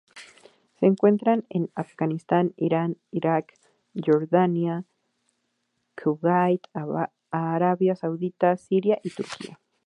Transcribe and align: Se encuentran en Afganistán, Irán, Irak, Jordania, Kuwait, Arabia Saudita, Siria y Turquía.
Se 0.79 0.87
encuentran 0.87 1.45
en 1.49 1.69
Afganistán, 1.75 2.55
Irán, 2.57 2.97
Irak, 3.11 3.53
Jordania, 3.93 4.83
Kuwait, 5.95 6.63
Arabia 7.29 7.95
Saudita, 7.95 8.57
Siria 8.57 8.97
y 9.03 9.11
Turquía. 9.11 9.59